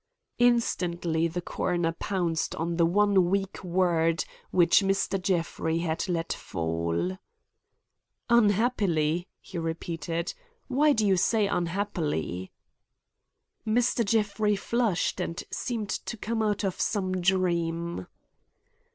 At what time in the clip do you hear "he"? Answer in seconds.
9.39-9.59